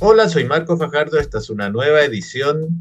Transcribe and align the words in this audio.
Hola, 0.00 0.28
soy 0.28 0.44
Marco 0.44 0.76
Fajardo. 0.76 1.20
Esta 1.20 1.38
es 1.38 1.48
una 1.50 1.70
nueva 1.70 2.02
edición 2.02 2.80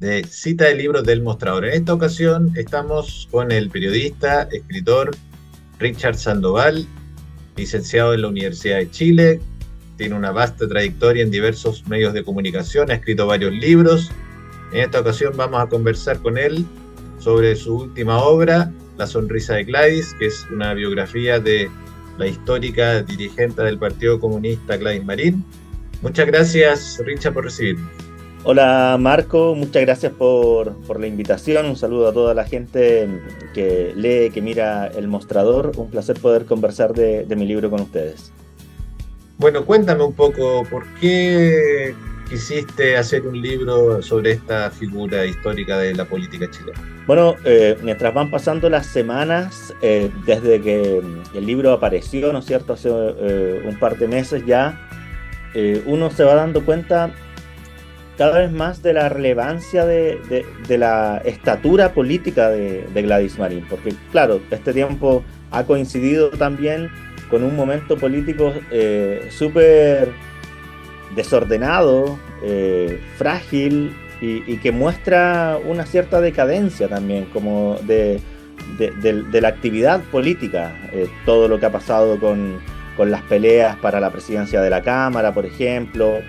de 0.00 0.22
Cita 0.24 0.66
de 0.66 0.74
Libros 0.74 1.02
del 1.02 1.22
Mostrador. 1.22 1.64
En 1.64 1.72
esta 1.72 1.94
ocasión 1.94 2.52
estamos 2.56 3.26
con 3.30 3.50
el 3.50 3.70
periodista, 3.70 4.42
escritor 4.52 5.12
Richard 5.78 6.16
Sandoval, 6.16 6.86
licenciado 7.56 8.12
en 8.12 8.20
la 8.20 8.28
Universidad 8.28 8.76
de 8.76 8.90
Chile. 8.90 9.40
Tiene 9.96 10.14
una 10.14 10.30
vasta 10.30 10.68
trayectoria 10.68 11.22
en 11.22 11.30
diversos 11.30 11.88
medios 11.88 12.12
de 12.12 12.22
comunicación, 12.22 12.90
ha 12.90 12.94
escrito 12.94 13.26
varios 13.26 13.52
libros. 13.54 14.10
En 14.72 14.80
esta 14.80 15.00
ocasión 15.00 15.34
vamos 15.34 15.60
a 15.60 15.68
conversar 15.68 16.20
con 16.20 16.36
él 16.36 16.66
sobre 17.18 17.56
su 17.56 17.76
última 17.76 18.18
obra, 18.18 18.70
La 18.98 19.06
Sonrisa 19.06 19.54
de 19.54 19.64
Gladys, 19.64 20.14
que 20.18 20.26
es 20.26 20.46
una 20.52 20.74
biografía 20.74 21.40
de 21.40 21.70
la 22.18 22.26
histórica 22.26 23.02
dirigente 23.02 23.62
del 23.62 23.78
Partido 23.78 24.20
Comunista 24.20 24.76
Gladys 24.76 25.04
Marín 25.04 25.44
Muchas 26.02 26.26
gracias, 26.26 27.00
Richard, 27.04 27.32
por 27.32 27.44
recibirme. 27.44 27.86
Hola 28.44 28.96
Marco, 28.98 29.54
muchas 29.54 29.82
gracias 29.82 30.12
por, 30.12 30.74
la 30.98 31.06
invitación. 31.06 31.64
Un 31.64 31.76
saludo 31.76 32.08
a 32.08 32.12
toda 32.12 32.34
la 32.34 32.44
gente 32.44 33.08
que 33.54 33.92
lee, 33.94 34.30
que 34.34 34.42
mira 34.42 34.88
el 34.88 35.06
mostrador. 35.06 35.70
Un 35.76 35.90
placer 35.90 36.18
poder 36.18 36.44
conversar 36.44 36.92
de, 36.92 37.24
mi 37.36 37.46
libro 37.46 37.70
con 37.70 37.82
ustedes. 37.82 38.32
Bueno, 39.38 39.64
cuéntame 39.64 40.02
un 40.02 40.12
poco 40.12 40.64
por 40.68 40.84
qué 40.94 41.94
quisiste 42.28 42.96
hacer 42.96 43.24
un 43.24 43.40
libro 43.40 44.02
sobre 44.02 44.32
esta 44.32 44.72
figura 44.72 45.24
histórica 45.24 45.78
de 45.78 45.94
la 45.94 46.04
política 46.04 46.50
chilena. 46.50 46.80
Bueno, 47.06 47.36
eh, 47.44 47.78
mientras 47.82 48.12
van 48.12 48.28
pasando 48.28 48.68
las 48.68 48.86
semanas, 48.86 49.72
eh, 49.82 50.10
desde 50.26 50.60
que 50.60 51.00
el 51.34 51.46
libro 51.46 51.72
apareció, 51.72 52.32
¿no 52.32 52.40
es 52.40 52.46
cierto?, 52.46 52.72
hace 52.72 52.88
eh, 52.90 53.62
un 53.64 53.78
par 53.78 53.98
de 53.98 54.08
meses 54.08 54.44
ya, 54.46 54.88
eh, 55.54 55.82
uno 55.86 56.10
se 56.10 56.24
va 56.24 56.34
dando 56.34 56.64
cuenta 56.64 57.10
cada 58.16 58.40
vez 58.40 58.52
más 58.52 58.82
de 58.82 58.92
la 58.92 59.08
relevancia 59.08 59.84
de, 59.84 60.44
la 60.68 61.20
estatura 61.24 61.92
política 61.92 62.50
de, 62.50 62.86
Gladys 62.94 63.38
Marín, 63.38 63.64
porque 63.68 63.94
claro, 64.10 64.40
este 64.50 64.72
tiempo 64.72 65.24
ha 65.50 65.64
coincidido 65.64 66.30
también 66.30 66.90
con 67.30 67.42
un 67.42 67.56
momento 67.56 67.96
político 67.96 68.52
eh, 68.70 69.28
súper 69.30 70.12
desordenado, 71.16 72.18
eh, 72.42 73.00
frágil 73.16 73.96
y, 74.20 74.56
que 74.58 74.70
muestra 74.70 75.58
una 75.66 75.84
cierta 75.84 76.20
decadencia 76.20 76.88
también, 76.88 77.24
como 77.32 77.76
de, 77.82 78.20
la 79.32 79.48
actividad 79.48 80.00
política, 80.12 80.72
todo 81.26 81.48
lo 81.48 81.58
que 81.58 81.66
ha 81.66 81.72
pasado 81.72 82.20
con, 82.20 82.60
con 82.96 83.10
las 83.10 83.22
peleas 83.22 83.76
para 83.76 84.00
la 84.00 84.10
presidencia 84.10 84.60
de 84.60 84.70
la 84.70 84.82
Cámara, 84.82 85.32
por 85.32 85.46
ejemplo, 85.46 86.20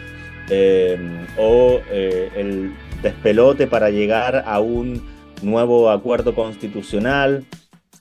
eh, 0.49 0.97
o 1.37 1.79
eh, 1.89 2.29
el 2.35 2.73
despelote 3.01 3.67
para 3.67 3.89
llegar 3.89 4.43
a 4.45 4.59
un 4.59 5.01
nuevo 5.41 5.89
acuerdo 5.89 6.35
constitucional. 6.35 7.45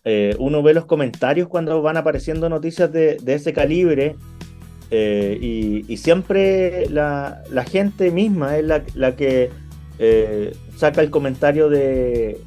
Eh, 0.05 0.35
uno 0.39 0.63
ve 0.63 0.75
los 0.75 0.85
comentarios 0.85 1.49
cuando 1.49 1.81
van 1.83 1.97
apareciendo 1.97 2.49
noticias 2.49 2.93
de, 2.93 3.19
ese 3.27 3.53
calibre 3.53 4.17
y, 4.91 5.97
siempre 5.97 6.89
la, 6.89 7.43
gente 7.71 8.11
misma 8.11 8.59
es 8.59 8.65
la, 8.95 9.17
que 9.17 9.51
saca 10.77 11.01
el 11.01 11.11
comentario 11.11 11.69
de 11.69 12.39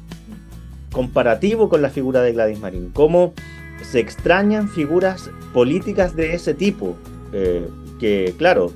comparativo 0.92 1.68
con 1.68 1.82
la 1.82 1.90
figura 1.90 2.22
de 2.22 2.32
Gladys 2.32 2.60
Marín. 2.60 2.90
Cómo 2.92 3.34
se 3.82 4.00
extrañan 4.00 4.68
figuras 4.68 5.30
políticas 5.52 6.16
de 6.16 6.34
ese 6.34 6.54
tipo, 6.54 6.96
eh, 7.32 7.68
que 7.98 8.34
claro, 8.36 8.72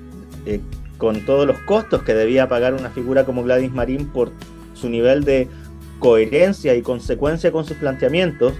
eh, 0.46 0.60
con 0.98 1.24
todos 1.24 1.46
los 1.46 1.58
costos 1.60 2.02
que 2.02 2.14
debía 2.14 2.48
pagar 2.48 2.74
una 2.74 2.90
figura 2.90 3.24
como 3.24 3.42
Gladys 3.42 3.72
Marín 3.72 4.06
por 4.06 4.30
su 4.74 4.88
nivel 4.88 5.24
de 5.24 5.48
coherencia 5.98 6.74
y 6.74 6.82
consecuencia 6.82 7.52
con 7.52 7.64
sus 7.64 7.76
planteamientos, 7.76 8.54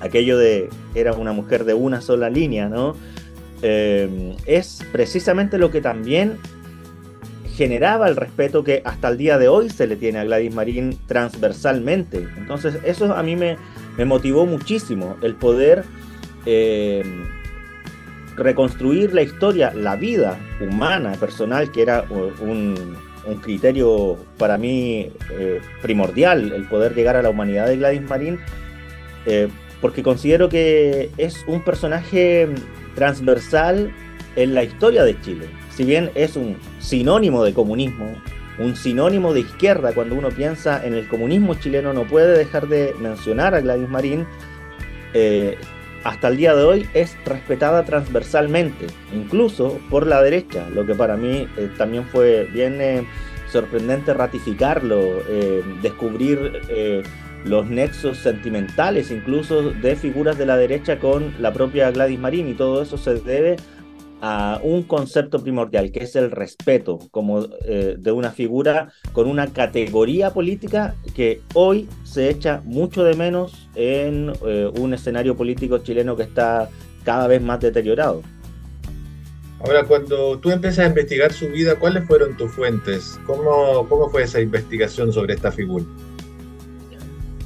aquello 0.00 0.38
de 0.38 0.68
era 0.94 1.12
una 1.12 1.32
mujer 1.32 1.64
de 1.64 1.74
una 1.74 2.00
sola 2.00 2.30
línea, 2.30 2.68
¿no? 2.68 2.96
Eh, 3.62 4.36
es 4.46 4.82
precisamente 4.90 5.58
lo 5.58 5.70
que 5.70 5.80
también 5.80 6.38
generaba 7.54 8.08
el 8.08 8.16
respeto 8.16 8.64
que 8.64 8.80
hasta 8.86 9.08
el 9.08 9.18
día 9.18 9.36
de 9.36 9.48
hoy 9.48 9.68
se 9.68 9.86
le 9.86 9.96
tiene 9.96 10.18
a 10.18 10.24
Gladys 10.24 10.54
Marín 10.54 10.98
transversalmente. 11.06 12.26
Entonces 12.38 12.78
eso 12.84 13.14
a 13.14 13.22
mí 13.22 13.36
me, 13.36 13.58
me 13.96 14.04
motivó 14.04 14.46
muchísimo 14.46 15.16
el 15.22 15.34
poder 15.34 15.84
eh, 16.46 17.02
reconstruir 18.36 19.12
la 19.12 19.22
historia, 19.22 19.72
la 19.74 19.96
vida 19.96 20.38
humana, 20.60 21.12
personal, 21.12 21.70
que 21.70 21.82
era 21.82 22.04
un, 22.10 22.96
criterio 23.42 24.16
para 24.38 24.58
mí 24.58 25.12
eh, 25.38 25.60
primordial, 25.82 26.52
el 26.52 26.64
poder 26.64 26.94
llegar 26.94 27.16
a 27.16 27.22
la 27.22 27.30
humanidad 27.30 27.68
de 27.68 27.76
Gladys 27.76 28.02
Marín, 28.02 28.40
eh, 29.26 29.48
porque 29.80 30.02
considero 30.02 30.48
que 30.48 31.10
es 31.16 31.44
un 31.46 31.62
personaje 31.62 32.48
transversal 32.94 33.92
en 34.36 34.54
la 34.54 34.64
historia 34.64 35.04
de 35.04 35.20
Chile. 35.20 35.46
Si 35.70 35.84
bien 35.84 36.10
es 36.14 36.36
un 36.36 36.56
sinónimo 36.80 37.44
de 37.44 37.54
comunismo, 37.54 38.16
un 38.60 38.76
sinónimo 38.76 39.32
de 39.32 39.40
izquierda 39.40 39.92
cuando 39.92 40.14
uno 40.14 40.28
piensa 40.28 40.84
en 40.84 40.94
el 40.94 41.08
comunismo 41.08 41.54
chileno, 41.54 41.92
no 41.92 42.04
puede 42.04 42.36
dejar 42.36 42.68
de 42.68 42.94
mencionar 43.00 43.54
a 43.54 43.60
Gladys 43.60 43.88
Marín. 43.88 44.26
Eh, 45.14 45.56
hasta 46.04 46.28
el 46.28 46.36
día 46.36 46.54
de 46.54 46.64
hoy 46.64 46.88
es 46.94 47.16
respetada 47.24 47.84
transversalmente, 47.84 48.86
incluso 49.14 49.80
por 49.90 50.06
la 50.06 50.22
derecha, 50.22 50.68
lo 50.70 50.86
que 50.86 50.94
para 50.94 51.16
mí 51.16 51.48
eh, 51.56 51.70
también 51.76 52.04
fue 52.04 52.48
bien 52.52 52.80
eh, 52.80 53.04
sorprendente 53.50 54.14
ratificarlo, 54.14 55.24
descubrir 55.82 56.62
los 57.44 57.66
nexos 57.68 58.18
sentimentales 58.18 59.10
incluso 59.10 59.72
de 59.72 59.96
figuras 59.96 60.38
de 60.38 60.46
la 60.46 60.56
derecha 60.56 61.00
con 61.00 61.34
la 61.40 61.52
propia 61.52 61.90
Gladys 61.90 62.20
Marín 62.20 62.46
y 62.46 62.54
todo 62.54 62.80
eso 62.80 62.96
se 62.96 63.14
debe 63.14 63.56
a 64.20 64.60
un 64.62 64.82
concepto 64.82 65.42
primordial, 65.42 65.90
que 65.92 66.04
es 66.04 66.16
el 66.16 66.30
respeto 66.30 66.98
como 67.10 67.46
eh, 67.64 67.96
de 67.98 68.12
una 68.12 68.30
figura 68.30 68.92
con 69.12 69.28
una 69.28 69.46
categoría 69.52 70.32
política 70.32 70.94
que 71.14 71.40
hoy 71.54 71.88
se 72.04 72.28
echa 72.28 72.60
mucho 72.64 73.02
de 73.04 73.14
menos 73.14 73.68
en 73.74 74.32
eh, 74.46 74.70
un 74.78 74.94
escenario 74.94 75.36
político 75.36 75.78
chileno 75.78 76.16
que 76.16 76.24
está 76.24 76.68
cada 77.04 77.26
vez 77.26 77.40
más 77.40 77.60
deteriorado. 77.60 78.22
Ahora, 79.60 79.84
cuando 79.84 80.38
tú 80.38 80.50
empiezas 80.50 80.86
a 80.86 80.88
investigar 80.88 81.32
su 81.32 81.48
vida, 81.48 81.76
¿cuáles 81.76 82.06
fueron 82.06 82.36
tus 82.36 82.50
fuentes? 82.52 83.20
¿Cómo, 83.26 83.86
cómo 83.88 84.08
fue 84.08 84.22
esa 84.22 84.40
investigación 84.40 85.12
sobre 85.12 85.34
esta 85.34 85.52
figura? 85.52 85.84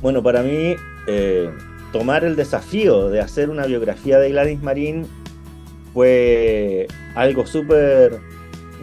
Bueno, 0.01 0.23
para 0.23 0.43
mí, 0.43 0.77
eh, 1.09 1.51
tomar 1.93 2.25
el 2.25 2.37
desafío 2.37 3.09
de 3.09 3.21
hacer 3.21 3.51
una 3.51 3.67
biografía 3.67 4.19
de 4.19 4.31
Gladys 4.31 4.63
Marín 4.63 5.07
fue 5.95 6.87
algo 7.15 7.47
súper 7.47 8.21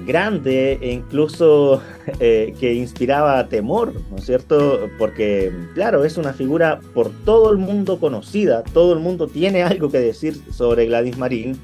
grande 0.06 0.80
e 0.82 0.92
incluso 0.92 1.82
eh, 2.20 2.56
que 2.60 2.74
inspiraba 2.74 3.48
temor, 3.48 3.94
¿no 4.10 4.18
es 4.18 4.26
cierto? 4.26 4.90
Porque, 4.98 5.52
claro, 5.76 6.04
es 6.06 6.18
una 6.18 6.34
figura 6.34 6.80
por 6.94 7.12
todo 7.26 7.52
el 7.52 7.58
mundo 7.58 8.00
conocida, 8.00 8.64
todo 8.64 8.94
el 8.94 9.00
mundo 9.00 9.28
tiene 9.28 9.62
algo 9.64 9.92
que 9.92 10.00
decir 10.00 10.36
sobre 10.52 10.88
Gladys 10.88 11.18
Marín 11.18 11.60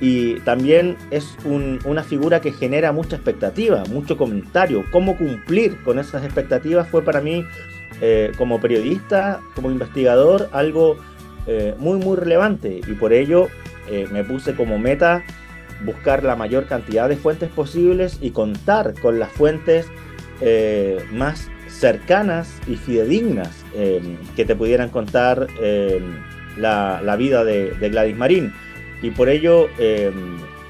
y 0.00 0.40
también 0.40 0.96
es 1.10 1.36
una 1.44 2.02
figura 2.02 2.40
que 2.40 2.52
genera 2.52 2.92
mucha 2.92 3.16
expectativa, 3.16 3.84
mucho 3.90 4.16
comentario. 4.16 4.84
Cómo 4.90 5.16
cumplir 5.16 5.80
con 5.82 5.98
esas 5.98 6.24
expectativas 6.24 6.88
fue 6.88 7.02
para 7.02 7.20
mí, 7.20 7.44
eh, 8.00 8.32
como 8.36 8.60
periodista, 8.60 9.40
como 9.54 9.70
investigador, 9.70 10.48
algo 10.52 10.96
eh, 11.46 11.74
muy, 11.78 11.98
muy 11.98 12.16
relevante 12.16 12.80
y 12.86 12.92
por 12.94 13.12
ello 13.12 13.48
eh, 13.90 14.06
me 14.10 14.24
puse 14.24 14.54
como 14.54 14.78
meta 14.78 15.24
buscar 15.84 16.22
la 16.22 16.36
mayor 16.36 16.66
cantidad 16.66 17.08
de 17.08 17.16
fuentes 17.16 17.50
posibles 17.50 18.18
y 18.20 18.30
contar 18.30 18.94
con 19.00 19.18
las 19.18 19.30
fuentes 19.30 19.86
eh, 20.40 21.04
más 21.12 21.50
cercanas 21.68 22.60
y 22.66 22.76
fidedignas 22.76 23.64
em, 23.74 24.16
que 24.36 24.44
te 24.44 24.54
pudieran 24.54 24.88
contar 24.90 25.46
em, 25.60 26.16
la, 26.56 27.16
vida 27.16 27.44
de, 27.44 27.74
Gladys 27.80 28.16
Marín. 28.16 28.52
Y 29.02 29.10
por 29.10 29.28
ello 29.28 29.68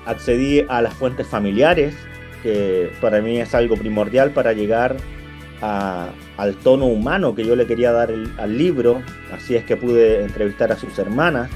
accedí 0.06 0.64
a 0.68 0.82
las 0.82 0.94
fuentes 0.94 1.26
familiares, 1.26 1.94
que 2.42 2.90
para 3.00 3.20
mí 3.20 3.38
es 3.38 3.54
algo 3.54 3.76
primordial 3.76 4.30
para 4.30 4.52
llegar 4.52 4.96
al 5.60 6.54
tono 6.62 6.86
humano 6.86 7.34
que 7.34 7.44
yo 7.44 7.56
le 7.56 7.66
quería 7.66 7.92
dar 7.92 8.12
al 8.38 8.58
libro. 8.58 9.02
Así 9.32 9.56
es 9.56 9.64
que 9.64 9.76
pude 9.76 10.22
entrevistar 10.22 10.72
a 10.72 10.76
sus 10.76 10.98
hermanas, 10.98 11.50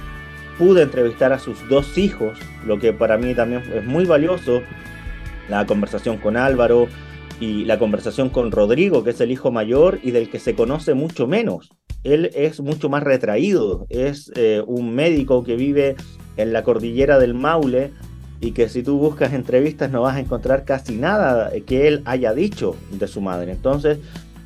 pude 0.58 0.82
entrevistar 0.82 1.32
a 1.32 1.38
sus 1.38 1.68
dos 1.68 1.96
hijos, 1.96 2.38
lo 2.66 2.78
que 2.78 2.92
para 2.92 3.16
mí 3.16 3.34
también 3.34 3.62
es 3.74 3.84
muy 3.84 4.04
valioso, 4.04 4.62
la 5.48 5.64
conversación 5.66 6.18
con 6.18 6.36
Álvaro 6.36 6.88
y 7.40 7.64
la 7.64 7.78
conversación 7.78 8.28
con 8.28 8.50
Rodrigo, 8.50 9.04
que 9.04 9.10
es 9.10 9.20
el 9.20 9.30
hijo 9.30 9.50
mayor 9.50 10.00
y 10.02 10.10
del 10.10 10.28
que 10.28 10.40
se 10.40 10.54
conoce 10.54 10.94
mucho 10.94 11.26
menos. 11.26 11.70
Él 12.04 12.30
es 12.34 12.60
mucho 12.60 12.88
más 12.88 13.02
retraído, 13.02 13.86
es 13.88 14.32
eh, 14.34 14.62
un 14.66 14.94
médico 14.94 15.44
que 15.44 15.56
vive 15.56 15.96
en 16.36 16.52
la 16.52 16.62
cordillera 16.62 17.18
del 17.18 17.34
Maule, 17.34 17.92
y 18.40 18.52
que 18.52 18.68
si 18.68 18.82
tú 18.82 18.98
buscas 18.98 19.32
entrevistas 19.32 19.90
no 19.90 20.02
vas 20.02 20.16
a 20.16 20.20
encontrar 20.20 20.64
casi 20.64 20.96
nada 20.96 21.50
que 21.66 21.88
él 21.88 22.02
haya 22.04 22.32
dicho 22.32 22.76
de 22.92 23.08
su 23.08 23.20
madre. 23.20 23.52
Entonces, 23.52 23.98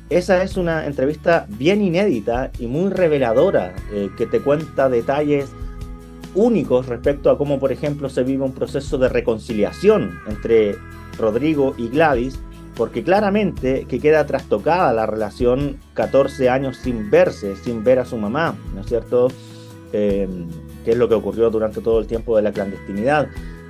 esa 0.09 0.43
es 0.43 0.57
una 0.57 0.85
entrevista 0.85 1.45
bien 1.49 1.81
inédita 1.81 2.51
y 2.59 2.67
muy 2.67 2.91
reveladora, 2.91 3.73
eh, 3.91 4.09
que 4.17 4.25
te 4.25 4.39
cuenta 4.39 4.89
detalles 4.89 5.49
únicos 6.35 6.87
respecto 6.87 7.29
a 7.29 7.37
cómo, 7.37 7.59
por 7.59 7.71
ejemplo, 7.71 8.09
se 8.09 8.23
vive 8.23 8.43
un 8.43 8.53
proceso 8.53 8.97
de 8.97 9.09
reconciliación 9.09 10.19
entre 10.27 10.75
Rodrigo 11.17 11.75
y 11.77 11.89
Gladys, 11.89 12.39
porque 12.75 13.03
claramente 13.03 13.85
que 13.87 13.99
queda 13.99 14.25
trastocada 14.25 14.93
la 14.93 15.05
relación 15.05 15.77
14 15.93 16.49
años 16.49 16.77
sin 16.77 17.11
verse, 17.11 17.55
sin 17.55 17.83
ver 17.83 17.99
a 17.99 18.05
su 18.05 18.17
mamá, 18.17 18.55
¿no 18.73 18.81
es 18.81 18.87
cierto? 18.87 19.27
Eh, 19.91 20.27
que 20.83 20.91
es 20.91 20.97
lo 20.97 21.07
que 21.07 21.15
ocurrió 21.15 21.49
durante 21.49 21.81
todo 21.81 21.99
el 21.99 22.07
tiempo 22.07 22.35
de 22.35 22.41
la 22.41 22.51
clandestinidad. 22.51 23.27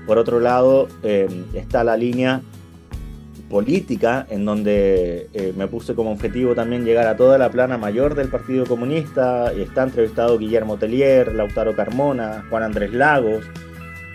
Por 0.07 0.18
otro 0.18 0.39
lado, 0.39 0.88
eh, 1.04 1.27
está 1.54 1.83
la 1.83 1.98
línea 1.98 2.42
política, 3.53 4.25
en 4.31 4.45
donde 4.45 5.29
eh, 5.31 5.53
me 5.55 5.67
puse 5.67 5.94
como 5.94 6.11
objetivo 6.11 6.55
también 6.55 6.85
llegar 6.85 7.05
a 7.05 7.15
toda 7.15 7.38
la 7.38 7.51
plana 7.51 7.77
mayor 7.77 8.15
del 8.15 8.27
Partido 8.27 8.65
Comunista, 8.65 9.53
y 9.55 9.61
está 9.61 9.83
entrevistado 9.83 10.39
Guillermo 10.39 10.77
Tellier, 10.77 11.35
Lautaro 11.35 11.75
Carmona, 11.75 12.44
Juan 12.50 12.63
Andrés 12.63 12.91
Lagos. 12.94 13.45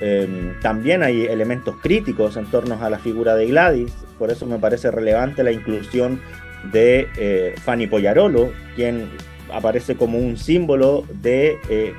Em, 0.01 0.59
también 0.61 1.05
hay 1.05 1.27
elementos 1.27 1.77
críticos 1.81 2.37
en 2.37 2.47
torno 2.47 2.83
a 2.83 2.91
la 2.91 2.99
figura 2.99 3.37
de 3.37 3.47
Gladys, 3.47 3.93
por 4.19 4.33
eso 4.33 4.45
me 4.45 4.59
parece 4.59 4.91
relevante 4.91 5.45
la 5.45 5.53
inclusión 5.53 6.21
de 6.73 7.07
eh, 7.17 7.55
Fanny 7.63 7.87
Poyarolo, 7.87 8.51
quien 8.75 9.09
aparece 9.53 9.95
como 9.95 10.19
un 10.19 10.37
símbolo 10.37 11.05
de 11.23 11.59
eh, 11.69 11.95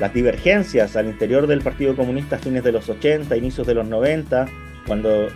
las 0.00 0.14
divergencias 0.14 0.96
al 0.96 1.06
interior 1.06 1.46
del 1.46 1.60
Partido 1.60 1.94
Comunista 1.94 2.36
a 2.36 2.38
fines 2.38 2.64
de 2.64 2.72
los 2.72 2.88
80, 2.88 3.36
inicios 3.36 3.66
de 3.66 3.74
los 3.74 3.86
90, 3.86 4.46
cuando 4.86 5.28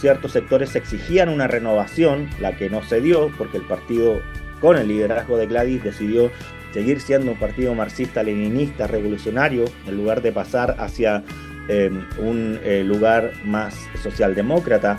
ciertos 0.00 0.32
sectores 0.32 0.74
exigían 0.76 1.28
una 1.28 1.46
renovación, 1.46 2.28
la 2.40 2.56
que 2.56 2.70
no 2.70 2.82
se 2.82 3.00
dio, 3.00 3.30
porque 3.36 3.58
el 3.58 3.64
partido 3.64 4.20
con 4.60 4.76
el 4.76 4.88
liderazgo 4.88 5.36
de 5.36 5.46
Gladys 5.46 5.82
decidió 5.82 6.30
seguir 6.72 7.00
siendo 7.00 7.32
un 7.32 7.38
partido 7.38 7.74
marxista-leninista 7.74 8.86
revolucionario, 8.86 9.64
en 9.86 9.96
lugar 9.96 10.20
de 10.22 10.32
pasar 10.32 10.76
hacia 10.78 11.22
eh, 11.68 11.90
un 12.18 12.60
eh, 12.62 12.84
lugar 12.84 13.32
más 13.44 13.74
socialdemócrata, 14.02 14.98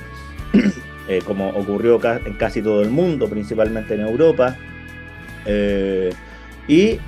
eh, 1.07 1.22
como 1.24 1.50
ocurrió 1.50 2.00
en 2.25 2.34
casi 2.34 2.62
todo 2.62 2.81
el 2.81 2.89
mundo, 2.89 3.30
principalmente 3.30 3.94
en 3.94 4.01
Europa. 4.01 4.57
y 6.68 7.00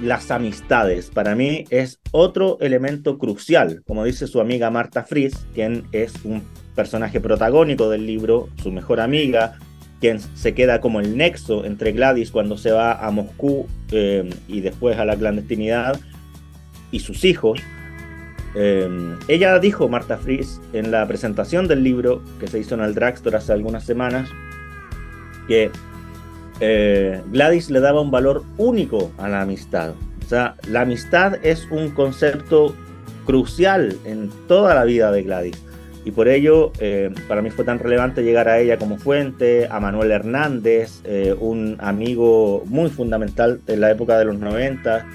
las 0.00 0.30
amistades, 0.30 1.10
para 1.10 1.34
mí, 1.34 1.64
es 1.70 2.00
otro 2.10 2.58
elemento 2.60 3.18
crucial, 3.18 3.82
como 3.86 4.04
dice 4.04 4.26
su 4.26 4.40
amiga 4.40 4.70
Marta 4.70 5.04
Fries, 5.04 5.46
quien 5.54 5.84
es 5.92 6.12
un 6.24 6.42
personaje 6.74 7.20
protagónico 7.20 7.88
del 7.88 8.06
libro, 8.06 8.48
su 8.62 8.72
mejor 8.72 9.00
amiga, 9.00 9.58
quien 10.00 10.20
se 10.20 10.54
queda 10.54 10.80
como 10.80 11.00
el 11.00 11.16
nexo 11.16 11.64
entre 11.64 11.92
Gladys 11.92 12.30
cuando 12.30 12.58
se 12.58 12.72
va 12.72 12.92
a 12.92 13.10
Moscú 13.10 13.66
eh, 13.90 14.28
y 14.48 14.60
después 14.60 14.98
a 14.98 15.04
la 15.04 15.16
clandestinidad, 15.16 15.98
y 16.90 17.00
sus 17.00 17.24
hijos. 17.24 17.60
Eh, 18.54 18.88
ella 19.28 19.58
dijo, 19.58 19.88
Marta 19.88 20.16
Fries, 20.16 20.60
en 20.72 20.90
la 20.90 21.06
presentación 21.08 21.66
del 21.66 21.82
libro 21.82 22.22
que 22.38 22.46
se 22.46 22.58
hizo 22.60 22.74
en 22.74 22.82
el 22.82 22.94
Dragstore 22.94 23.36
hace 23.36 23.52
algunas 23.52 23.84
semanas, 23.84 24.28
que 25.48 25.70
eh, 26.60 27.22
Gladys 27.30 27.70
le 27.70 27.80
daba 27.80 28.00
un 28.00 28.10
valor 28.10 28.44
único 28.58 29.10
a 29.18 29.28
la 29.28 29.42
amistad. 29.42 29.94
O 30.24 30.28
sea, 30.28 30.56
la 30.68 30.82
amistad 30.82 31.44
es 31.44 31.66
un 31.70 31.90
concepto 31.90 32.74
crucial 33.26 33.96
en 34.04 34.30
toda 34.48 34.74
la 34.74 34.84
vida 34.84 35.10
de 35.10 35.22
Gladys. 35.22 35.62
Y 36.04 36.10
por 36.10 36.28
ello, 36.28 36.72
eh, 36.80 37.10
para 37.28 37.40
mí 37.40 37.50
fue 37.50 37.64
tan 37.64 37.78
relevante 37.78 38.22
llegar 38.22 38.48
a 38.48 38.58
ella 38.58 38.78
como 38.78 38.98
fuente, 38.98 39.68
a 39.70 39.80
Manuel 39.80 40.10
Hernández, 40.10 41.00
eh, 41.04 41.34
un 41.38 41.78
amigo 41.80 42.62
muy 42.66 42.90
fundamental 42.90 43.60
en 43.66 43.80
la 43.80 43.90
época 43.90 44.18
de 44.18 44.26
los 44.26 44.38
90 44.38 45.06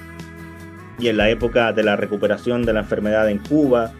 y 0.98 1.08
en 1.08 1.16
la 1.16 1.30
época 1.30 1.72
de 1.72 1.84
la 1.84 1.94
recuperación 1.94 2.64
de 2.64 2.72
la 2.72 2.80
enfermedad 2.80 3.30
en 3.30 3.38
Cuba, 3.38 3.92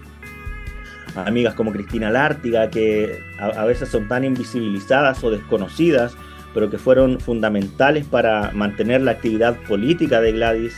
amigas 1.14 1.54
como 1.54 1.72
Cristina 1.72 2.10
Lártiga, 2.10 2.70
que 2.70 3.20
a, 3.38 3.64
veces 3.64 3.88
son 3.88 4.08
tan 4.08 4.24
invisibilizadas 4.24 5.22
o 5.22 5.30
desconocidas, 5.30 6.16
pero 6.54 6.70
que 6.70 6.78
fueron 6.78 7.20
fundamentales 7.20 8.06
para 8.06 8.50
mantener 8.52 9.02
la 9.02 9.12
actividad 9.12 9.56
política 9.68 10.20
de 10.20 10.32
Gladys, 10.32 10.76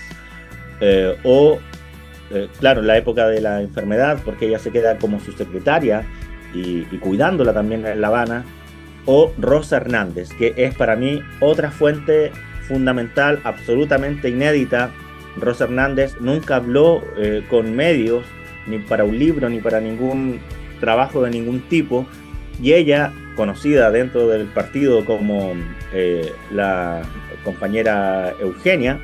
eh, 0.81 1.17
o 1.25 1.59
eh, 2.35 2.49
claro, 2.59 2.81
en 2.81 2.87
la 2.87 2.97
época 2.97 3.29
de 3.29 3.41
la 3.41 3.61
enfermedad, 3.61 4.19
porque 4.25 4.47
ella 4.47 4.59
se 4.59 4.71
queda 4.71 4.99
como 4.99 5.21
su 5.21 5.33
secretaria 5.33 6.05
y, 6.55 6.83
cuidándola 6.99 7.53
también 7.53 7.87
en 7.87 8.01
La 8.01 8.09
Habana, 8.09 8.45
o 9.05 9.33
Rosa 9.39 9.77
Hernández, 9.77 10.31
que 10.39 10.55
es 10.57 10.75
para 10.75 10.97
mí 10.97 11.21
otra 11.41 11.71
fuente 11.71 12.31
fundamental, 12.69 13.41
absolutamente 13.45 14.31
inédita. 14.31 14.91
Rosa 15.37 15.65
Hernández 15.65 16.17
nunca 16.21 16.57
habló 16.57 17.03
eh, 17.17 17.45
con 17.51 17.75
medios, 17.75 18.25
ni 18.67 18.79
para 18.79 19.05
un 19.05 19.19
libro, 19.19 19.49
ni 19.51 19.61
para 19.61 19.81
ningún 19.81 20.41
trabajo 20.81 21.23
de 21.23 21.31
ningún 21.31 21.61
tipo, 21.61 22.07
y 22.63 22.73
ella, 22.73 23.13
conocida 23.37 23.91
dentro 23.91 24.29
del 24.29 24.47
partido 24.47 25.05
como 25.05 25.53
eh, 25.93 26.33
la 26.53 27.03
compañera 27.45 28.35
Eugenia, 28.41 29.01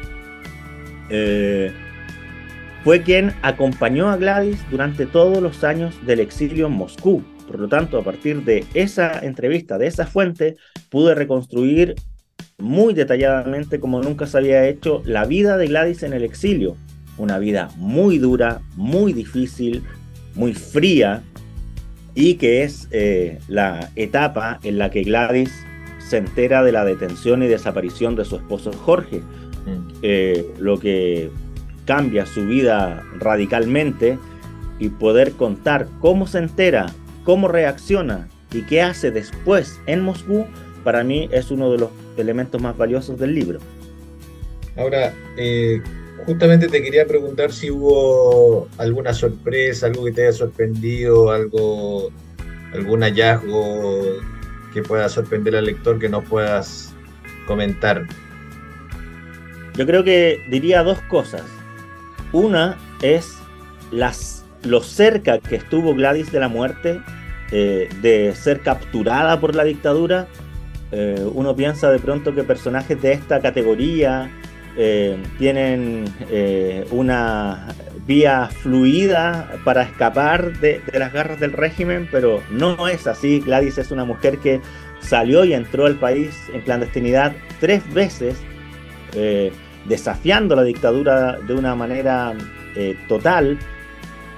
fue 2.84 3.02
quien 3.02 3.34
acompañó 3.42 4.08
a 4.08 4.16
Gladys 4.16 4.64
durante 4.70 5.06
todos 5.06 5.42
los 5.42 5.64
años 5.64 5.94
del 6.06 6.20
exilio 6.20 6.69
en 6.69 6.72
Moscú. 6.72 7.22
Por 7.46 7.58
lo 7.58 7.69
tanto, 7.69 7.98
a 7.98 8.04
partir 8.04 8.44
de 8.44 8.64
esa 8.75 9.19
entrevista, 9.20 9.78
de 9.78 9.86
esa 9.86 10.06
fuente, 10.06 10.56
pude 10.90 11.14
reconstruir 11.14 11.96
muy 12.58 12.94
detalladamente, 12.94 13.81
como 13.81 14.00
nunca 14.00 14.26
se 14.26 14.38
había 14.38 14.66
hecho, 14.66 15.02
la 15.04 15.24
vida 15.24 15.56
de 15.56 15.66
Gladys 15.66 16.02
en 16.02 16.12
el 16.12 16.24
exilio. 16.24 16.76
Una 17.16 17.38
vida 17.38 17.70
muy 17.76 18.19
dura, 18.19 18.60
muy 18.76 19.12
difícil, 19.12 19.82
muy 20.34 20.54
fría, 20.54 21.22
y 22.19 22.35
que 22.35 22.65
es 22.65 22.88
eh, 22.91 23.38
la 23.47 23.91
etapa 23.94 24.59
en 24.65 24.76
la 24.76 24.91
que 24.91 25.05
Gladys 25.05 25.53
se 26.00 26.17
entera 26.17 26.65
de 26.65 26.73
la 26.73 26.85
detención 26.85 27.44
y 27.44 27.47
desaparición 27.47 28.17
de 28.17 28.25
su 28.25 28.35
esposo 28.35 28.73
Jorge, 28.73 29.20
mm. 29.20 29.99
eh, 30.03 30.44
lo 30.59 30.81
que 30.81 31.31
cambia 31.85 32.26
su 32.26 32.44
vida 32.44 33.05
radicalmente 33.20 34.19
y 34.81 34.88
poder 34.88 35.31
contar 35.35 35.87
cómo 36.00 36.26
se 36.26 36.38
entera, 36.38 36.87
cómo 37.23 37.47
reacciona 37.47 38.27
y 38.53 38.63
qué 38.63 38.82
hace 38.82 39.13
después 39.13 39.79
en 39.87 40.01
Moscú, 40.01 40.44
para 40.82 41.05
mí 41.05 41.29
es 41.31 41.53
uno 41.53 41.70
de 41.70 41.79
los 41.79 41.91
elementos 42.17 42.60
más 42.60 42.77
valiosos 42.77 43.17
del 43.20 43.32
libro. 43.32 43.60
Ahora, 44.77 45.15
eh, 45.37 45.81
justamente 46.27 46.69
te 46.69 46.82
quería 46.82 47.06
preguntar 47.06 47.53
si 47.53 47.70
hubo 47.70 48.69
alguna 48.79 49.13
sorpresa, 49.15 49.87
algo 49.87 50.05
que 50.05 50.13
te 50.13 50.22
haya 50.22 50.32
sorprendido, 50.32 51.31
algo, 51.31 52.10
algún 52.72 53.03
hallazgo 53.03 54.03
que 54.72 54.82
pueda 54.82 55.08
sorprender 55.08 55.56
al 55.56 55.65
lector 55.65 55.98
que 55.98 56.08
no 56.08 56.22
puedas 56.22 56.93
comentar. 57.46 58.06
Yo 59.75 59.87
creo 59.87 60.05
que 60.05 60.41
diría 60.51 60.82
dos 60.82 61.01
cosas. 61.03 61.44
Una 62.32 62.77
es 63.01 63.39
las, 63.91 64.44
lo 64.63 64.82
cerca 64.82 65.39
que 65.39 65.56
estuvo 65.56 65.94
Gladys 65.94 66.31
de 66.32 66.41
la 66.41 66.48
muerte, 66.48 67.01
eh, 67.53 67.89
de 68.03 68.34
ser 68.34 68.60
capturada 68.60 69.41
por 69.41 69.55
la 69.55 69.65
dictadura. 69.65 70.27
Eh, 70.91 71.25
uno 71.32 71.55
piensa 71.55 71.91
de 71.91 71.98
pronto 71.98 72.34
que 72.34 72.43
personajes 72.43 73.01
de 73.01 73.13
esta 73.13 73.41
categoría 73.41 74.31
eh, 74.79 75.17
tienen 75.39 76.06
una 76.91 77.75
vía 78.06 78.47
fluida 78.47 79.53
para 79.65 79.82
escapar 79.82 80.58
de, 80.61 80.81
las 80.94 81.13
garras 81.13 81.41
del 81.41 81.53
régimen, 81.53 82.08
pero 82.11 82.43
no 82.51 82.89
es 82.89 83.06
así. 83.06 83.41
Gladys 83.41 83.77
es 83.77 83.91
una 83.91 84.05
mujer 84.05 84.39
que 84.39 84.61
salió 85.01 85.44
y 85.44 85.53
entró 85.53 85.87
al 85.87 85.97
país 85.97 86.35
en 86.55 86.63
clandestinidad 86.63 87.32
tres 87.61 87.82
veces 87.93 88.37
desafiando 89.89 90.55
la 90.55 90.63
dictadura 90.63 91.39
de 91.41 91.55
una 91.55 91.75
manera 91.75 92.35
eh, 92.77 92.97
total 93.08 93.58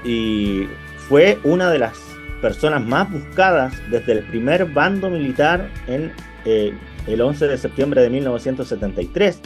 y 0.05 0.67
fue 1.09 1.39
una 1.45 1.71
de 1.71 1.79
las 1.79 1.99
personas 2.41 2.85
más 2.87 3.11
buscadas 3.11 3.75
desde 3.91 4.13
el 4.13 4.23
primer 4.25 4.65
bando 4.67 5.11
militar 5.11 5.69
en 5.87 6.13
eh, 6.45 6.73
el 7.07 7.21
11 7.21 7.49
de 7.49 7.59
septiembre 7.59 8.01
de 8.01 8.11
1973. 8.11 9.41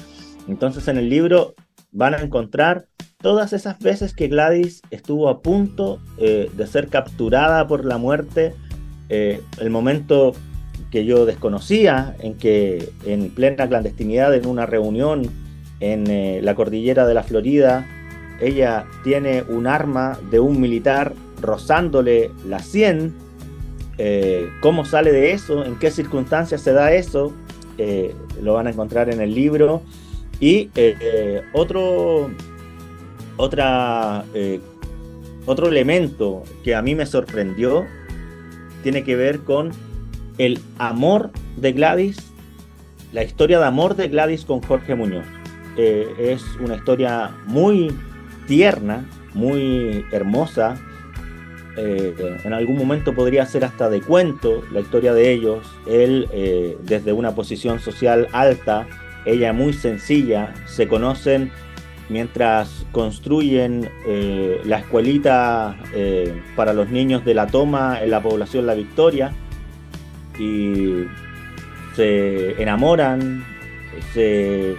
Entonces 0.49 0.89
en 0.89 0.99
el 0.99 1.09
libro 1.09 1.55
van 1.93 2.15
a 2.15 2.19
encontrar 2.19 2.87
todas 3.21 3.53
esas 3.53 3.79
veces 3.79 4.15
que 4.15 4.29
Gladys 4.29 4.83
estuvo 4.91 5.29
a 5.29 5.41
punto 5.41 6.01
eh, 6.19 6.51
de 6.55 6.67
ser 6.67 6.89
capturada 6.89 7.67
por 7.67 7.85
la 7.85 7.99
muerte, 7.99 8.55
el 9.09 9.71
momento 9.71 10.35
que 10.91 11.05
yo 11.05 11.27
desconocía, 11.27 12.15
en 12.21 12.35
que 12.35 12.89
en 13.05 13.31
plena 13.31 13.69
clandestinidad, 13.69 14.35
en 14.35 14.47
una 14.47 14.65
reunión 14.65 15.29
en 15.81 16.09
eh, 16.09 16.41
la 16.41 16.55
cordillera 16.55 17.05
de 17.05 17.15
la 17.15 17.25
Florida, 17.25 17.87
ella 18.41 18.87
tiene 19.03 19.43
un 19.43 19.67
arma 19.67 20.19
de 20.31 20.41
un 20.41 20.61
militar 20.61 21.13
rozándole 21.41 22.31
la 22.47 22.61
100. 22.61 23.13
Eh, 23.99 24.49
¿Cómo 24.61 24.85
sale 24.85 25.13
de 25.13 25.33
eso? 25.33 25.65
¿En 25.65 25.79
qué 25.81 25.91
circunstancias 25.91 26.61
se 26.61 26.73
da 26.73 26.93
eso? 26.93 27.33
Eh, 27.77 28.15
lo 28.41 28.55
van 28.55 28.69
a 28.69 28.71
encontrar 28.71 29.13
en 29.13 29.21
el 29.21 29.35
libro. 29.35 29.83
Y 30.41 30.71
otro, 31.53 32.31
otra, 33.37 34.25
otro 35.47 35.69
elemento 35.69 36.43
que 36.63 36.75
a 36.75 36.83
mí 36.83 36.95
me 36.95 37.07
sorprendió 37.07 37.87
tiene 38.83 39.05
que 39.05 39.17
ver 39.17 39.41
con 39.41 39.71
el 40.39 40.61
amor 40.79 41.31
de 41.57 41.73
Gladys, 41.73 42.17
la 43.13 43.23
historia 43.23 43.59
de 43.59 43.67
amor 43.67 43.97
de 43.97 44.09
Gladys 44.09 44.45
con 44.45 44.61
Jorge 44.61 44.95
Muñoz. 44.95 45.25
es 45.77 46.43
una 46.61 46.77
historia 46.77 47.31
muy 47.47 47.91
tierna, 48.47 49.05
muy 49.35 50.05
hermosa. 50.13 50.77
Eh, 51.77 52.39
en 52.45 52.53
algún 52.53 52.79
momento 52.79 53.15
podría 53.15 53.45
ser 53.47 53.65
hasta 53.65 53.91
de 53.91 54.01
cuento 54.01 54.63
la 54.73 54.81
historia 54.81 55.13
de 55.13 55.33
ellos. 55.33 55.67
Él 55.87 56.29
eh, 56.33 56.77
desde 56.83 57.13
una 57.13 57.35
posición 57.35 57.81
social 57.81 58.29
alta, 58.33 58.87
ella 59.25 59.53
muy 59.53 59.73
sencilla, 59.73 60.55
se 60.67 60.89
conocen 60.89 61.51
mientras 62.09 62.87
construyen 62.93 63.89
eh, 64.07 64.61
la 64.65 64.79
escuelita 64.79 65.77
para 66.55 66.75
los 66.75 66.91
niños 66.91 67.25
de 67.25 67.35
la 67.35 67.47
toma 67.47 68.03
en 68.03 68.11
la 68.11 68.21
población 68.21 68.67
La 68.67 68.75
Victoria 68.75 69.33
y 70.39 71.05
se 71.95 72.61
enamoran, 72.61 73.45
se 74.13 74.75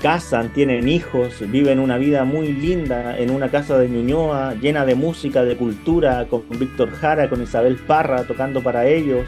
casan, 0.00 0.50
tienen 0.50 0.88
hijos, 0.88 1.40
viven 1.50 1.80
una 1.80 1.98
vida 1.98 2.24
muy 2.24 2.52
linda 2.52 3.18
en 3.18 3.30
una 3.30 3.50
casa 3.50 3.78
de 3.78 3.88
Ñuñoa 3.88 4.54
llena 4.54 4.84
de 4.84 4.94
música, 4.94 5.44
de 5.44 5.56
cultura, 5.56 6.26
con 6.26 6.44
Víctor 6.50 6.92
Jara, 6.92 7.28
con 7.28 7.42
Isabel 7.42 7.76
Parra 7.76 8.24
tocando 8.24 8.62
para 8.62 8.86
ellos 8.86 9.26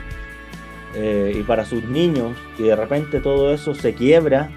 eh, 0.95 1.37
y 1.39 1.43
para 1.43 1.65
sus 1.65 1.85
niños, 1.85 2.37
y 2.59 2.65
de 2.65 2.77
repente 2.77 3.21
todo 3.21 3.53
eso 3.53 3.75
se 3.75 3.95
quiebra 3.95 4.51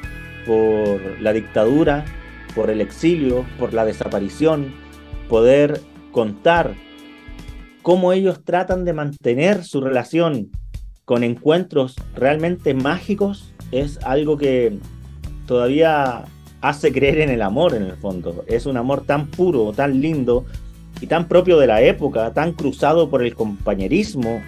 por 0.46 1.00
la 1.22 1.34
dictadura, 1.34 2.06
por 2.56 2.70
el 2.70 2.82
exilio, 2.82 3.46
por 3.60 3.74
la 3.74 3.86
desaparición, 3.86 4.74
poder 5.30 5.80
contar 6.12 6.76
cómo 7.82 8.14
ellos 8.14 8.44
tratan 8.44 8.86
de 8.86 8.94
mantener 8.94 9.64
su 9.64 9.82
relación 9.82 10.52
con 11.06 11.24
encuentros 11.24 11.96
realmente 12.16 12.74
mágicos 12.74 13.54
es 13.72 14.00
algo 14.04 14.38
que 14.38 14.78
todavía 15.48 16.26
hace 16.62 16.94
creer 16.94 17.20
en 17.20 17.30
el 17.30 17.42
amor 17.42 17.74
en 17.76 17.84
el 17.84 17.98
fondo. 17.98 18.46
Es 18.48 18.66
un 18.66 18.78
amor 18.78 19.02
tan 19.02 19.28
puro, 19.28 19.74
tan 19.74 20.00
lindo 20.00 20.46
y 21.02 21.08
tan 21.08 21.28
propio 21.28 21.58
de 21.60 21.68
la 21.68 21.82
época, 21.82 22.34
tan 22.34 22.54
cruzado 22.54 23.10
por 23.10 23.24
el 23.24 23.36
compañerismo, 23.36 24.42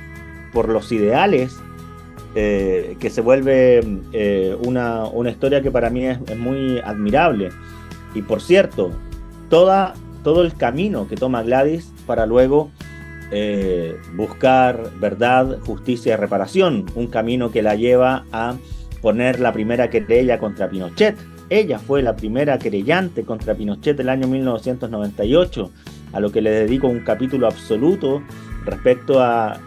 por 0.53 0.69
los 0.69 0.91
ideales, 0.91 1.57
eh, 2.37 2.97
que 2.99 3.09
se 3.09 3.21
vuelve 3.21 3.79
eh, 4.11 4.57
una, 4.65 5.09
historia 5.29 5.61
que 5.61 5.71
para 5.71 5.89
mí 5.89 6.05
es, 6.05 6.19
muy 6.37 6.79
admirable. 6.79 7.49
Y 8.13 8.23
por 8.23 8.41
cierto, 8.41 8.91
toda, 9.49 9.93
todo 10.21 10.41
el 10.41 10.53
camino 10.53 11.07
que 11.07 11.15
toma 11.15 11.43
Gladys 11.43 11.93
para 12.05 12.25
luego 12.25 12.71
eh, 13.31 13.95
buscar 14.17 14.91
verdad, 14.99 15.59
justicia 15.65 16.15
y 16.15 16.17
reparación, 16.17 16.85
un 16.95 17.07
camino 17.07 17.51
que 17.51 17.61
la 17.61 17.75
lleva 17.75 18.25
a 18.33 18.55
poner 19.01 19.39
la 19.39 19.53
primera 19.53 19.89
querella 19.89 20.37
contra 20.37 20.69
Pinochet. 20.69 21.15
Ella 21.49 21.79
fue 21.79 22.01
la 22.01 22.17
primera 22.17 22.59
querellante 22.59 23.23
contra 23.23 23.55
Pinochet 23.55 23.97
el 24.01 24.09
año 24.09 24.27
1998, 24.27 25.71
a 26.11 26.19
lo 26.19 26.33
que 26.33 26.41
le 26.41 26.49
dedico 26.49 26.87
un 26.87 26.99
capítulo 26.99 27.47
absoluto 27.47 28.21
respecto 28.65 29.21
a 29.21 29.57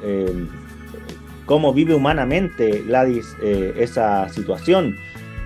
cómo 1.49 1.73
vive 1.73 1.95
humanamente 1.95 2.85
Gladys 2.87 3.35
eh, 3.43 3.73
esa 3.79 4.29
situación. 4.29 4.97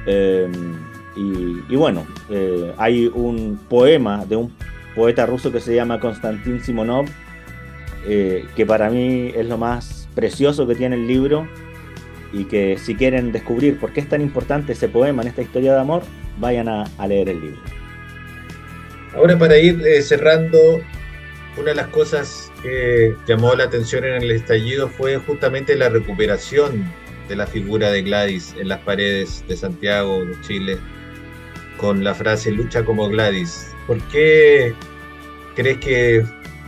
Eh, 0.05 0.51
y, 1.15 1.77
bueno, 1.77 2.07
hay 2.79 3.07
un 3.07 3.61
poema 3.69 4.25
de 4.25 4.37
un 4.37 4.51
poeta 4.95 5.27
ruso 5.27 5.53
que 5.53 5.61
se 5.61 5.75
llama 5.75 6.01
Konstantin 6.01 6.63
Simonov, 6.63 7.05
que 8.07 8.67
para 8.67 8.89
mí 8.89 9.31
es 9.35 9.47
lo 9.47 9.59
más 9.59 10.09
precioso 10.15 10.67
que 10.67 10.75
tiene 10.75 10.97
el 10.97 11.07
libro 11.07 11.47
y 12.33 12.45
que 12.45 12.79
si 12.79 12.95
quieren 12.95 13.31
descubrir 13.31 13.79
por 13.79 13.93
qué 13.93 14.01
es 14.01 14.09
tan 14.09 14.23
importante 14.23 14.73
ese 14.73 14.89
poema 14.89 15.23
en 15.23 15.29
esta 15.29 15.43
historia 15.43 15.75
de 15.75 15.81
amor, 15.81 16.03
vayan 16.39 16.69
a, 16.69 16.87
leer 17.07 17.29
el 17.29 17.41
libro. 17.41 17.61
Ahora 19.15 19.39
para 19.39 19.59
ir 19.59 19.83
eh, 19.87 20.01
cerrando, 20.03 20.59
una 21.57 21.71
de 21.71 21.75
las 21.75 21.89
cosas 21.89 22.51
que 22.63 23.15
llamó 23.27 23.55
la 23.55 23.65
atención 23.65 24.05
en 24.05 24.23
el 24.23 24.31
estallido 24.31 24.89
fue 24.89 25.19
justamente 25.19 25.77
la 25.77 25.89
recuperación 25.89 26.91
de 27.29 27.37
la 27.37 27.47
figura 27.47 27.91
de 27.91 28.03
Gladys 28.03 28.55
en 28.59 28.69
las 28.69 28.81
paredes 28.81 29.45
de 29.49 29.57
Santiago, 29.57 30.25
de 30.25 30.41
Chile, 30.41 30.79
con 31.77 32.05
la 32.05 32.15
frase 32.15 32.51
lucha 32.51 32.85
como 32.85 33.09
Gladys. 33.09 33.75
¿Por 33.87 34.01
qué 34.09 34.75
crees 35.55 35.79
que 35.79 36.25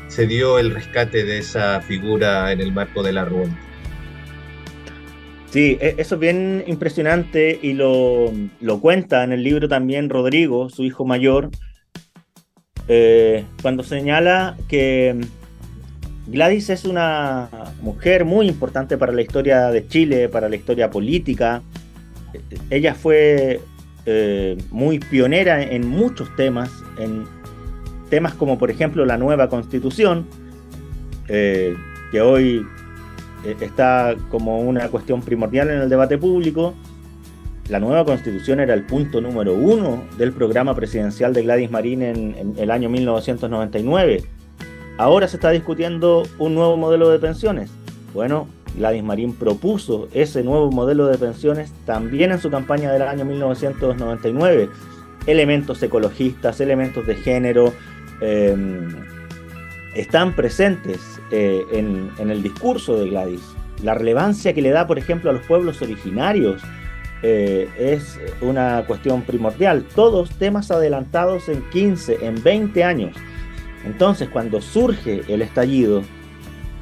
se 0.09 0.27
dio 0.27 0.59
el 0.59 0.71
rescate 0.71 1.25
de 1.25 1.39
esa 1.39 1.81
figura 1.81 2.53
en 2.53 2.61
el 2.61 2.73
marco 2.73 3.03
de 3.03 3.13
la 3.13 3.25
revuelta? 3.25 3.59
Sí, 5.55 5.79
e, 5.81 5.95
eso 5.99 6.17
es 6.17 6.21
bien 6.21 6.65
impresionante 6.67 7.61
y 7.63 7.75
lo, 7.75 8.33
cuenta 8.81 9.23
en 9.23 9.33
el 9.33 9.45
libro 9.45 9.69
también 9.69 10.11
Rodrigo, 10.11 10.69
su 10.69 10.83
hijo 10.83 11.05
mayor, 11.05 11.51
eh, 12.89 13.45
cuando 13.63 13.83
señala 13.83 14.57
que 14.69 15.21
Gladys 16.27 16.71
es 16.71 16.85
una 16.85 17.49
mujer 17.83 18.25
muy 18.25 18.49
importante 18.49 18.97
para 18.97 19.13
la 19.13 19.23
historia 19.23 19.71
de 19.71 19.87
Chile, 19.87 20.29
para 20.29 20.49
la 20.49 20.57
historia 20.57 20.91
política. 20.91 21.63
Ella 22.71 22.95
fue 22.95 23.61
eh, 24.07 24.57
muy 24.71 24.99
pionera 24.99 25.63
en 25.63 25.89
muchos 25.89 26.35
temas, 26.37 26.71
en 26.99 27.25
temas 28.11 28.35
como 28.35 28.59
por 28.59 28.71
ejemplo 28.71 29.05
la 29.05 29.17
nueva 29.17 29.49
constitución, 29.49 30.27
eh, 31.29 31.75
que 32.11 32.21
hoy 32.21 32.67
eh, 33.45 33.57
está 33.61 34.15
como 34.31 34.61
una 34.61 34.89
cuestión 34.89 35.21
primordial 35.23 35.71
en 35.71 35.81
el 35.81 35.89
debate 35.89 36.19
público. 36.19 36.75
La 37.69 37.81
nueva 37.81 38.05
constitución 38.05 38.61
era 38.61 38.75
el 38.75 38.83
punto 38.83 39.23
número 39.23 39.55
uno 39.55 40.05
del 40.19 40.33
programa 40.33 40.75
presidencial 40.75 41.33
de 41.33 41.45
Gladys 41.45 41.71
Marín 41.71 42.03
en, 42.03 42.55
el 42.59 42.71
año 42.71 42.91
1999. 42.91 44.23
Ahora 44.99 45.29
se 45.29 45.37
está 45.39 45.51
discutiendo 45.51 46.25
un 46.39 46.55
nuevo 46.55 46.77
modelo 46.77 47.09
de 47.09 47.19
pensiones. 47.19 47.71
Bueno, 48.13 48.49
Gladys 48.77 49.03
Marín 49.03 49.33
propuso 49.35 50.09
ese 50.13 50.43
nuevo 50.43 50.71
modelo 50.71 51.07
de 51.07 51.17
pensiones 51.17 51.73
también 51.87 52.33
en 52.33 52.39
su 52.39 52.51
campaña 52.51 52.93
del 52.93 53.01
año 53.03 53.25
1999. 53.25 54.69
Elementos 55.27 55.83
ecologistas, 55.83 56.61
elementos 56.61 57.07
de 57.07 57.15
género, 57.15 57.73
em, 58.21 58.91
están 59.95 60.37
presentes 60.37 61.01
eh, 61.31 61.63
en, 61.73 62.31
el 62.31 62.43
discurso 62.43 62.99
de 62.99 63.09
Gladys. 63.09 63.41
La 63.83 63.95
relevancia 63.95 64.53
que 64.53 64.61
le 64.61 64.69
da, 64.71 64.87
por 64.87 64.99
ejemplo, 64.99 65.31
a 65.31 65.33
los 65.33 65.47
pueblos 65.47 65.81
originarios 65.81 66.63
eh, 67.27 67.71
es 67.79 68.21
una 68.43 68.85
cuestión 68.87 69.23
primordial. 69.23 69.87
Todos 69.95 70.29
temas 70.33 70.71
adelantados 70.71 71.49
en 71.49 71.63
15, 71.71 72.19
en 72.21 72.43
20 72.43 72.85
años. 72.85 73.17
Entonces, 73.87 74.29
cuando 74.29 74.61
surge 74.61 75.23
el 75.29 75.41
estallido, 75.41 76.03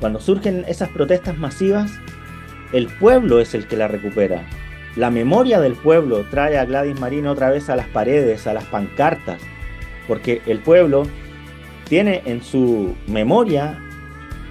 cuando 0.01 0.21
surgen 0.21 0.65
esas 0.67 0.89
protestas 0.89 1.39
masivas, 1.39 1.93
el 2.73 2.89
pueblo 2.89 3.39
es 3.39 3.55
el 3.55 3.69
que 3.69 3.77
la 3.77 3.87
recupera. 3.87 4.43
La 4.97 5.13
memoria 5.13 5.61
del 5.61 5.75
pueblo 5.75 6.27
trae 6.29 6.59
a 6.59 6.65
Gladys 6.65 6.99
Marín 6.99 7.29
otra 7.29 7.49
vez 7.49 7.71
a 7.71 7.77
las 7.77 7.87
paredes, 7.87 8.49
a 8.49 8.53
las 8.53 8.65
pancartas, 8.65 9.41
porque 10.09 10.43
el 10.47 10.59
pueblo 10.59 11.05
tiene 11.89 12.21
en 12.25 12.43
su 12.43 12.97
memoria 13.07 13.79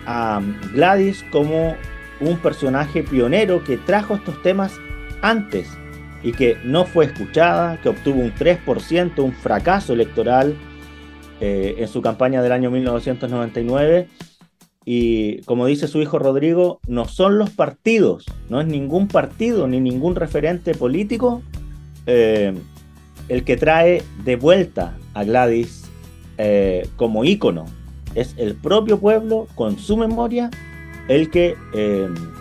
a 0.06 0.42
Gladys 0.72 1.26
como 1.32 1.76
un 2.22 2.38
personaje 2.38 3.04
pionero 3.04 3.62
que 3.66 3.76
trajo 3.76 4.16
estos 4.16 4.42
temas 4.42 4.80
antes 5.22 5.78
y 6.24 6.34
que 6.34 6.58
no 6.64 6.86
fue 6.86 7.06
escuchada, 7.06 7.80
que 7.82 7.90
obtuvo 7.90 8.22
un 8.22 8.34
3%, 8.34 9.24
un 9.24 9.34
fracaso 9.34 9.94
electoral 9.94 10.56
eh, 11.40 11.76
en 11.80 11.88
su 11.88 12.02
campaña 12.02 12.42
del 12.42 12.52
año 12.52 12.70
1999. 12.70 14.08
Y 14.86 15.42
como 15.42 15.66
dice 15.66 15.88
su 15.88 16.02
hijo 16.02 16.20
Rodrigo, 16.20 16.80
no 16.88 17.08
son 17.08 17.38
los 17.38 17.50
partidos, 17.52 18.26
no 18.50 18.62
es 18.62 18.68
ningún 18.68 19.08
partido 19.08 19.68
ni 19.68 19.80
ningún 19.80 20.16
referente 20.16 20.74
político 20.74 21.44
eh, 22.08 22.54
el 23.28 23.44
que 23.44 23.58
trae 23.58 24.04
de 24.24 24.36
vuelta 24.36 24.98
a 25.14 25.24
Gladys 25.24 25.90
eh, 26.38 26.88
como 26.96 27.26
ícono. 27.26 27.66
Es 28.14 28.36
el 28.38 28.56
propio 28.56 29.00
pueblo 29.00 29.48
con 29.56 29.78
su 29.78 29.98
memoria 29.98 30.50
el 31.08 31.30
que 31.30 31.56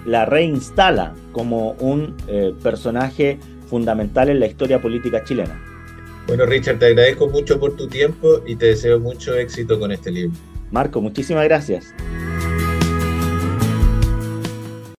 la 0.04 0.26
reinstala 0.26 1.14
como 1.32 1.72
un 1.72 2.16
personaje 2.62 3.38
fundamental 3.70 4.28
en 4.28 4.40
la 4.40 4.46
historia 4.46 4.82
política 4.82 5.24
chilena. 5.24 5.58
Bueno, 6.26 6.44
Richard, 6.44 6.78
te 6.78 6.86
agradezco 6.86 7.28
mucho 7.28 7.58
por 7.58 7.76
tu 7.76 7.88
tiempo 7.88 8.42
y 8.46 8.56
te 8.56 8.66
deseo 8.66 9.00
mucho 9.00 9.34
éxito 9.34 9.78
con 9.78 9.90
este 9.92 10.10
libro. 10.10 10.36
Marco, 10.70 11.00
muchísimas 11.00 11.44
gracias. 11.44 11.94